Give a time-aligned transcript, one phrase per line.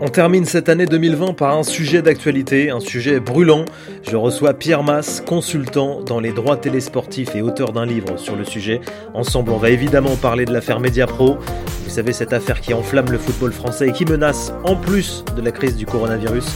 [0.00, 3.64] On termine cette année 2020 par un sujet d'actualité, un sujet brûlant.
[4.08, 8.44] Je reçois Pierre Mass, consultant dans les droits télésportifs et auteur d'un livre sur le
[8.44, 8.80] sujet.
[9.12, 11.38] Ensemble, on va évidemment parler de l'affaire Mediapro.
[11.84, 15.42] Vous savez, cette affaire qui enflamme le football français et qui menace, en plus de
[15.42, 16.46] la crise du coronavirus,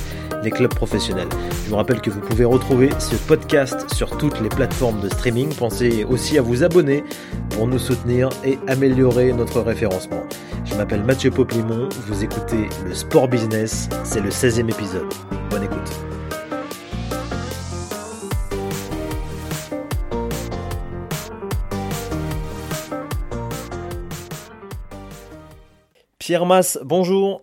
[0.43, 1.29] les clubs professionnels.
[1.65, 5.55] Je vous rappelle que vous pouvez retrouver ce podcast sur toutes les plateformes de streaming.
[5.55, 7.05] Pensez aussi à vous abonner
[7.51, 10.23] pour nous soutenir et améliorer notre référencement.
[10.65, 15.13] Je m'appelle Mathieu Poplimon, vous écoutez le Sport Business, c'est le 16e épisode.
[15.51, 15.91] Bonne écoute.
[26.19, 27.43] Pierre Mass, bonjour.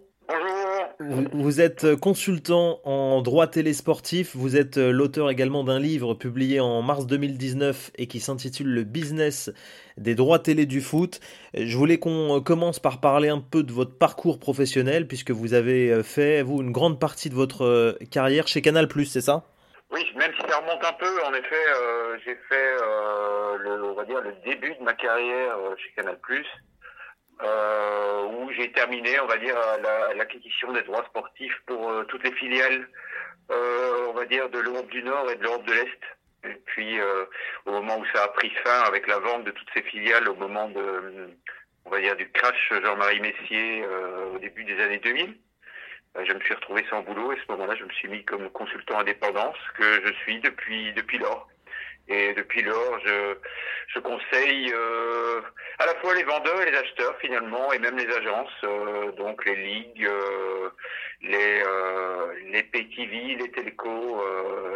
[1.02, 7.08] Vous, êtes consultant en droit télésportif, vous êtes l'auteur également d'un livre publié en mars
[7.08, 9.50] 2019 et qui s'intitule Le business
[9.96, 11.22] des droits télé du foot.
[11.54, 16.04] Je voulais qu'on commence par parler un peu de votre parcours professionnel puisque vous avez
[16.04, 19.46] fait, vous, une grande partie de votre carrière chez Canal+, c'est ça?
[19.92, 23.94] Oui, même si ça remonte un peu, en effet, euh, j'ai fait euh, le, on
[23.94, 26.18] va dire, le début de ma carrière euh, chez Canal+.
[27.42, 29.56] Euh, où j'ai terminé, on va dire,
[30.16, 32.88] l'acquisition des droits sportifs pour euh, toutes les filiales,
[33.50, 36.02] euh, on va dire, de l'Europe du Nord et de l'Europe de l'Est.
[36.44, 37.00] Et puis,
[37.66, 40.36] au moment où ça a pris fin avec la vente de toutes ces filiales, au
[40.36, 41.30] moment de,
[41.84, 43.86] on va dire, du crash Jean-Marie Messier
[44.34, 45.36] au début des années 2000,
[46.24, 48.50] je me suis retrouvé sans boulot et à ce moment-là, je me suis mis comme
[48.52, 51.50] consultant indépendant, ce que je suis depuis depuis lors.
[52.10, 53.36] Et depuis lors, je,
[53.94, 55.42] je conseille euh,
[55.78, 59.46] à la fois les vendeurs et les acheteurs finalement, et même les agences, euh, donc
[59.46, 60.70] les ligues, euh,
[61.22, 64.24] les, euh, les PTV, les télécos,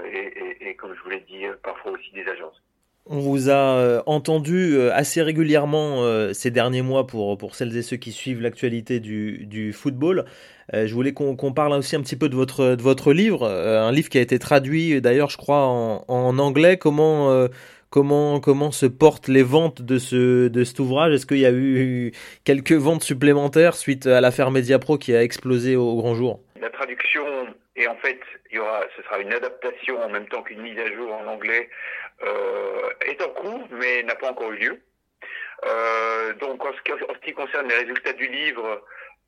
[0.06, 2.62] et, et, et, comme je vous l'ai dit, parfois aussi des agences.
[3.06, 8.12] On vous a entendu assez régulièrement ces derniers mois pour, pour celles et ceux qui
[8.12, 10.26] suivent l'actualité du, du football.
[10.74, 13.82] Euh, je voulais qu'on parle aussi un petit peu de votre, de votre livre, euh,
[13.82, 16.78] un livre qui a été traduit d'ailleurs, je crois, en, en anglais.
[16.78, 17.50] Comment, euh,
[17.90, 21.14] comment, comment se portent les ventes de, ce, de cet ouvrage?
[21.14, 22.14] Est-ce qu'il y a eu
[22.46, 26.40] quelques ventes supplémentaires suite à l'affaire Mediapro qui a explosé au grand jour?
[26.62, 27.24] La traduction,
[27.76, 28.20] et en fait,
[28.52, 31.26] il y aura, ce sera une adaptation en même temps qu'une mise à jour en
[31.28, 31.70] anglais,
[33.06, 34.82] est en cours, mais n'a pas encore eu lieu.
[36.40, 38.84] donc, en ce, en ce qui concerne les résultats du livre,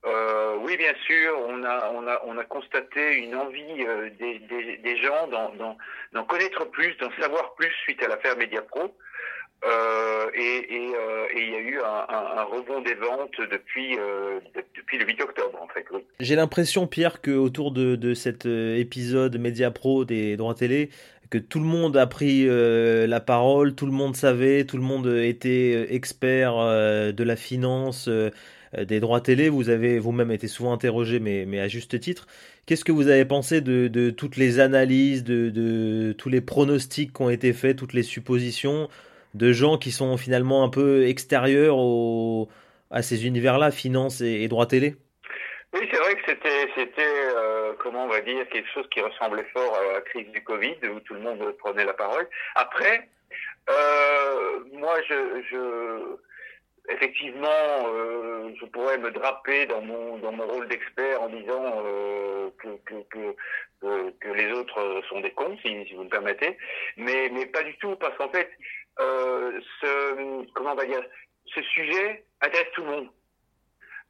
[0.05, 4.37] euh, oui, bien sûr, on a, on a, on a constaté une envie euh, des,
[4.39, 8.95] des, des, gens d'en connaître plus, d'en savoir plus suite à l'affaire Mediapro.
[9.65, 14.39] Euh, euh, et, il y a eu un, rebond des ventes depuis, euh,
[14.75, 15.85] depuis le 8 octobre, en fait.
[16.19, 20.89] J'ai l'impression, Pierre, qu'autour de, de cet épisode Mediapro des droits télé,
[21.29, 25.07] que tout le monde a pris la parole, tout le monde savait, tout le monde
[25.07, 28.09] était expert de la finance,
[28.77, 29.49] des droits télé.
[29.49, 32.27] Vous avez vous-même été souvent interrogé, mais, à juste titre.
[32.65, 37.29] Qu'est-ce que vous avez pensé de, toutes les analyses, de, tous les pronostics qui ont
[37.29, 38.87] été faits, toutes les suppositions
[39.35, 42.47] de gens qui sont finalement un peu extérieurs au,
[42.89, 44.95] à ces univers-là, finance et, droit télé
[45.73, 49.45] Oui, c'est vrai que c'était, c'était euh, comment on va dire, quelque chose qui ressemblait
[49.51, 52.27] fort à la crise du Covid, où tout le monde prenait la parole.
[52.55, 53.09] Après,
[53.69, 57.49] euh, moi, je, je effectivement,
[57.87, 61.83] euh, je pourrais me draper dans mon dans mon rôle d'expert en disant
[62.59, 63.35] que,
[64.21, 66.57] que, les autres sont des cons, si, si, vous me permettez,
[66.97, 68.49] mais mais pas du tout, parce qu'en fait,
[68.97, 71.03] ce comment on va dire,
[71.53, 73.09] ce sujet intéresse tout le monde.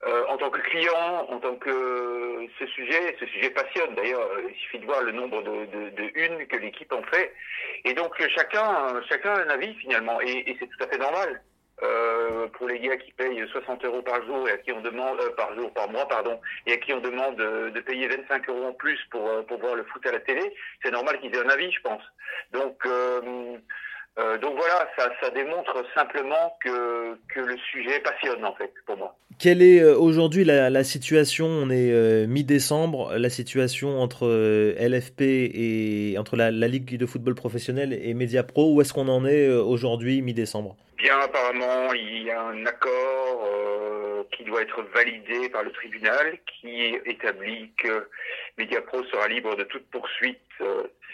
[0.06, 3.96] Euh, en tant que client, en tant que ce sujet, ce sujet passionne.
[3.96, 7.34] D'ailleurs, il suffit de voir le nombre de, de, de une que l'équipe en fait.
[7.85, 11.41] Et donc chacun, chacun a un avis finalement, et, et c'est tout à fait normal.
[11.84, 15.19] Euh, pour les gars qui payent 60 euros par jour et à qui on demande
[15.19, 18.67] euh, par jour par mois pardon et à qui on demande de, payer 25 euros
[18.67, 21.46] en plus pour euh, pour voir le foot à la télé c'est normal qu'ils aient
[21.46, 22.02] un avis je pense
[22.53, 22.88] donc
[24.18, 28.72] euh, euh, donc voilà, ça, ça, démontre simplement que, que le sujet passionne en fait
[28.86, 29.16] pour moi.
[29.40, 31.46] Quelle est aujourd'hui la, la, situation?
[31.47, 37.06] On est euh, mi-décembre, la situation entre euh, LFP et entre la, la, Ligue de
[37.06, 38.73] football professionnel et Mediapro.
[38.73, 40.76] Où est-ce qu'on en est aujourd'hui mi-décembre?
[40.97, 43.47] Bien apparemment, il y a un accord
[44.32, 48.08] qui doit être validé par le tribunal qui établit que
[48.58, 50.40] Mediapro sera libre de toute poursuite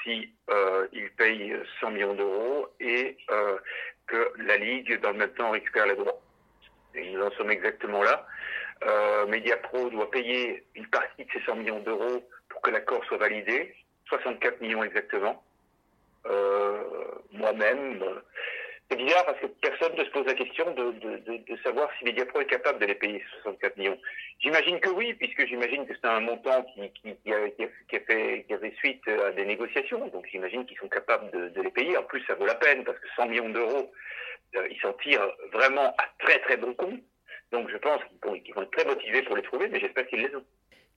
[0.03, 3.57] si euh, il paye 100 millions d'euros et euh,
[4.07, 6.19] que la Ligue, dans le même temps, récupère les droits.
[6.95, 8.25] Et nous en sommes exactement là.
[8.83, 13.17] Euh, Mediapro doit payer une partie de ces 100 millions d'euros pour que l'accord soit
[13.17, 13.75] validé,
[14.07, 15.43] 64 millions exactement.
[16.25, 16.83] Euh,
[17.31, 18.03] Moi-même,
[18.91, 22.45] c'est bizarre parce que personne ne se pose la question de, savoir si Mediapro est
[22.45, 23.97] capable de les payer 64 millions.
[24.41, 29.31] J'imagine que oui, puisque j'imagine que c'est un montant qui, qui, a, fait, suite à
[29.31, 30.05] des négociations.
[30.09, 31.95] Donc j'imagine qu'ils sont capables de, les payer.
[31.95, 33.91] En plus, ça vaut la peine parce que 100 millions d'euros,
[34.57, 36.99] euh, ils s'en tirent vraiment à très très bon compte.
[37.53, 38.01] Donc je pense
[38.43, 40.43] qu'ils vont être très motivés pour les trouver, mais j'espère qu'ils les ont.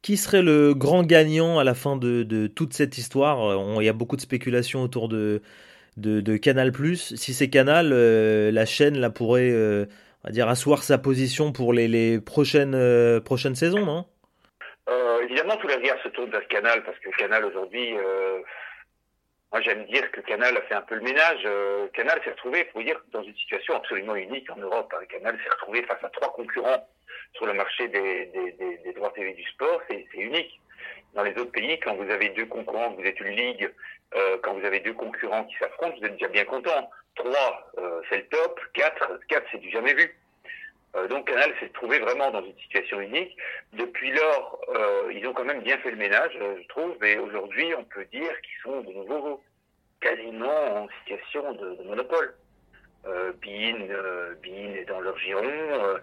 [0.03, 3.81] Qui serait le grand gagnant à la fin de toute cette histoire?
[3.81, 5.43] Il y a beaucoup de spéculations autour de,
[5.97, 6.73] de, Canal+.
[6.97, 9.87] Si c'est Canal, euh, la chaîne là pourrait, euh,
[10.25, 14.05] on va dire, asseoir sa position pour les, prochaines euh, prochaines saisons, non?
[15.23, 17.95] Évidemment, les regards se tournent vers Canal parce que Canal aujourd'hui,
[19.55, 21.47] moi j'aime dire que Canal a fait un peu le ménage.
[21.93, 24.93] Canal s'est retrouvé, faut dire, dans une situation absolument unique en Europe.
[24.99, 25.05] Hein.
[25.09, 26.85] Canal s'est retrouvé face à trois concurrents
[27.35, 30.61] sur le marché des droits TV du sport, c'est unique.
[31.15, 33.71] Dans les autres pays, quand vous avez deux concurrents, vous êtes une ligue
[34.17, 36.91] euh, quand vous avez deux concurrents qui s'affrontent, vous êtes déjà bien content.
[37.15, 38.61] Trois, euh, c'est le top.
[38.73, 40.17] Quatre, quatre, c'est du jamais vu.
[40.97, 43.37] Euh, donc Canal s'est trouvé vraiment dans une situation unique.
[43.73, 44.61] Depuis lors,
[45.13, 47.03] ils ont quand même bien fait le ménage, je trouve.
[47.05, 49.43] Et aujourd'hui, on peut dire qu'ils sont de nouveau
[50.01, 52.35] quasiment en situation de, monopole.
[53.07, 55.99] Euh, Bein, est dans leur giron.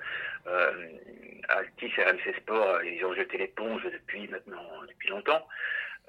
[1.49, 5.45] Altis, RMC Sport, ils ont jeté l'éponge depuis maintenant, depuis longtemps.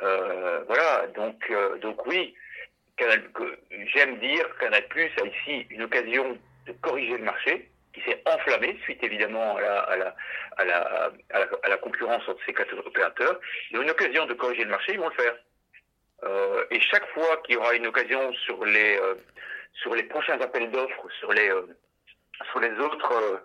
[0.03, 2.35] Euh, voilà, donc, euh, donc oui,
[2.99, 8.79] j'aime dire Canal Plus a ici une occasion de corriger le marché qui s'est enflammé
[8.83, 10.15] suite évidemment à la, à la,
[10.57, 11.11] à la,
[11.63, 13.39] à la, concurrence entre ces quatre opérateurs.
[13.71, 15.35] Ils ont une occasion de corriger le marché, ils vont le faire.
[16.25, 19.15] Euh, et chaque fois qu'il y aura une occasion sur les, euh,
[19.75, 21.67] sur les prochains appels d'offres, sur les, euh,
[22.51, 23.43] sur les autres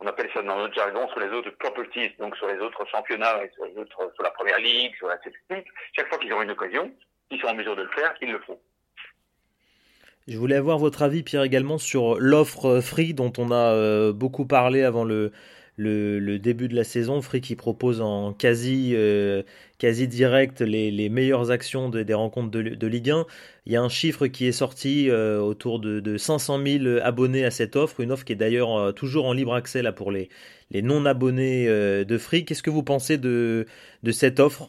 [0.00, 3.42] on appelle ça dans notre jargon, sur les autres properties, donc sur les autres championnats,
[3.44, 5.18] et sur, les autres, sur la première ligue, sur la
[5.50, 5.66] League.
[5.96, 6.92] Chaque fois qu'ils ont une occasion,
[7.30, 8.60] ils sont en mesure de le faire, ils le font.
[10.28, 14.44] Je voulais avoir votre avis, Pierre, également sur l'offre Free dont on a euh, beaucoup
[14.44, 15.32] parlé avant le,
[15.78, 17.22] début de la saison.
[17.22, 19.42] Free qui propose en quasi, euh,
[19.78, 23.24] quasi direct les, meilleures actions des rencontres de, Ligue 1.
[23.64, 27.46] Il y a un chiffre qui est sorti euh, autour de, de, 500 000 abonnés
[27.46, 30.12] à cette offre, une offre qui est d'ailleurs euh, toujours en libre accès là, pour
[30.12, 30.28] les,
[30.74, 32.44] non-abonnés de Free.
[32.44, 33.64] Qu'est-ce que vous pensez de,
[34.12, 34.68] cette offre?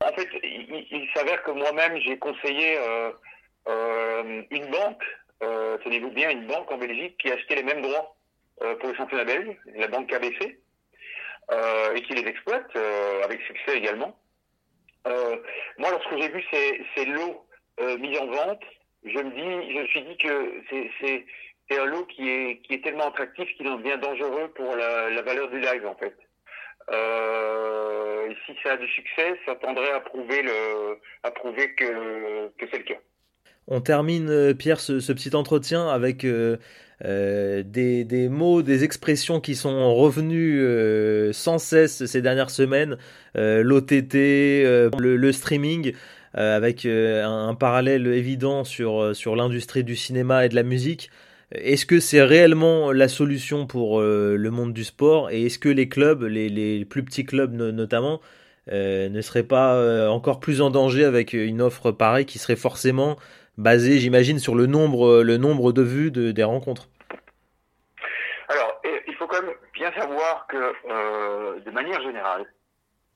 [0.00, 2.78] En fait, il s'avère que moi-même, j'ai conseillé
[3.66, 5.02] une banque,
[5.84, 8.14] tenez-vous bien, une banque en Belgique qui achetait les mêmes droits
[8.62, 10.60] euh, pour le championnat belge, la banque KBC,
[11.50, 14.16] euh, et qui les exploite euh, avec succès également.
[15.78, 17.46] moi, lorsque j'ai vu ces, lots
[17.98, 18.62] mis en vente,
[19.04, 20.62] je me dis, je me suis dit que
[21.00, 21.24] c'est
[21.68, 25.10] c'est un lot qui est qui est tellement attractif qu'il en devient dangereux pour la,
[25.10, 26.14] la valeur du live en fait.
[26.90, 32.66] Euh, si ça a du succès, ça tendrait à prouver le à prouver que que
[32.70, 33.00] c'est le cas.
[33.68, 36.24] On termine Pierre ce, petit entretien avec
[37.04, 42.96] euh, des, des, mots, des expressions qui sont revenus euh, sans cesse ces dernières semaines,
[43.36, 44.14] euh, l'OTT,
[44.98, 45.92] le, streaming,
[46.34, 51.10] avec un, parallèle évident sur, sur l'industrie du cinéma et de la musique.
[51.52, 55.30] Est-ce que c'est réellement la solution pour le monde du sport?
[55.30, 58.20] Et est-ce que les clubs, les plus petits clubs notamment,
[58.72, 63.16] ne seraient pas encore plus en danger avec une offre pareille qui serait forcément
[63.56, 66.88] basée, j'imagine, sur le nombre, le nombre de vues de, des rencontres
[69.74, 72.46] bien savoir que, euh, de manière générale,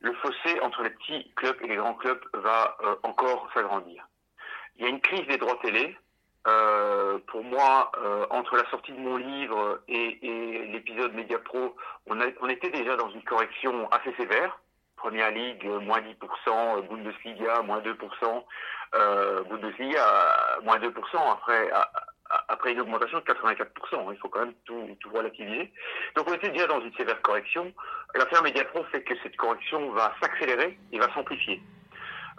[0.01, 4.07] le fossé entre les petits clubs et les grands clubs va euh, encore s'agrandir.
[4.77, 5.97] Il y a une crise des droits télé.
[6.47, 10.19] Euh, pour moi, euh, entre la sortie de mon livre et,
[10.73, 11.77] l'épisode Mediapro,
[12.07, 14.61] on, a, on était déjà dans une correction assez sévère.
[14.99, 18.45] Première Ligue, moins 10%, Bundesliga, moins 2%,
[18.95, 20.05] euh, Bundesliga,
[20.63, 20.93] moins 2%.
[21.33, 21.71] Après,
[22.49, 23.65] après une augmentation de 84%.
[23.95, 25.73] Hein, il faut quand même tout, tout relativiser.
[26.17, 27.73] Donc on était déjà dans une sévère correction.
[28.15, 31.63] L'affaire Mediapro fait que cette correction va s'accélérer et va s'amplifier.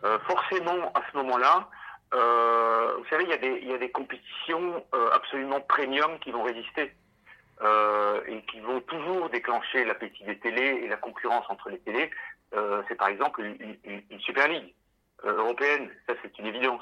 [0.05, 1.67] Euh, forcément, à ce moment-là,
[2.13, 6.17] euh, vous savez, il y, a des, il y a des compétitions euh, absolument premium
[6.19, 6.91] qui vont résister
[7.61, 12.09] euh, et qui vont toujours déclencher l'appétit des télés et la concurrence entre les télés.
[12.55, 14.73] Euh, c'est par exemple une, Super League
[15.25, 16.81] euh, européenne, ça c'est une évidence.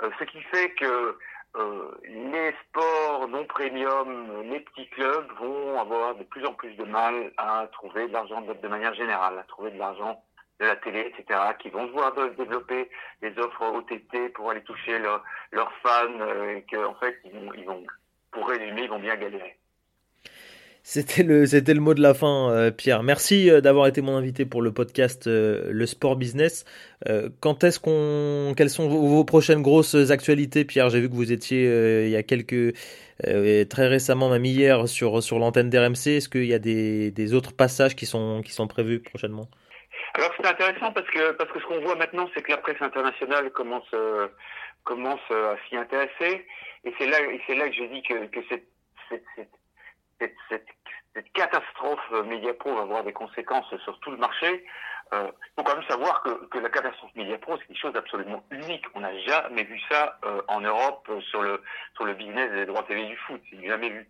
[0.00, 1.16] ce qui fait que
[1.54, 6.84] euh, les sports non premium, les petits clubs vont avoir de plus en plus de
[6.84, 10.22] mal à trouver de l'argent de, manière générale, à trouver de l'argent
[10.60, 12.88] de la télé, etc., qui vont devoir développer
[13.20, 17.52] des offres OTT pour aller toucher leurs fans, euh, et que en fait, ils vont,
[17.54, 17.84] ils vont,
[18.30, 19.58] pour résumer, ils vont bien galérer.
[20.84, 23.04] C'était le, c'était le mot de la fin, euh, Pierre.
[23.04, 26.64] Merci euh, d'avoir été mon invité pour le podcast euh, Le Sport Business.
[27.40, 30.90] quand est-ce qu'on, quelles sont vos, prochaines grosses actualités, Pierre?
[30.90, 31.64] J'ai vu que vous étiez
[32.04, 32.74] il y a quelques,
[33.20, 36.18] très récemment, même hier, sur sur l'antenne d'RMC.
[36.18, 39.48] Est-ce qu'il y a des, des autres passages qui sont qui sont prévus prochainement?
[40.14, 42.80] Alors c'est intéressant parce que parce que ce qu'on voit maintenant, c'est que la presse
[42.80, 43.90] internationale commence
[44.84, 46.44] commence à s'y intéresser,
[46.84, 48.40] et c'est là et c'est là que je dis que que
[50.22, 50.68] cette, cette,
[51.14, 54.64] cette catastrophe Mediapro va avoir des conséquences sur tout le marché.
[55.12, 58.84] Euh, il faut quand même savoir que, la catastrophe Mediapro, c'est quelque chose d'absolument unique.
[58.94, 61.60] On n'a jamais vu ça euh, en Europe euh, sur le
[61.94, 63.40] sur le business des droits télé du foot.
[63.50, 64.08] C'est jamais vu.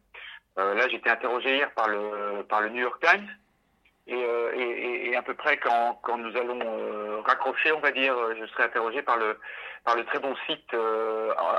[0.58, 3.28] Euh, là, été interrogé hier par le par le New York Times.
[4.08, 9.16] Et, à peu près quand, nous allons raccrocher, on va dire, je serai interrogé par
[9.16, 9.38] le
[9.84, 10.74] par le très bon site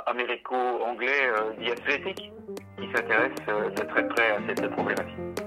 [0.05, 2.31] américo-anglais The Athletic,
[2.79, 3.31] qui s'intéresse
[3.75, 5.43] de très près à cette problématique.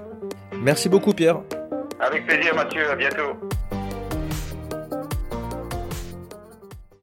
[0.59, 1.39] Merci beaucoup Pierre.
[1.99, 3.37] Avec plaisir Mathieu, à bientôt.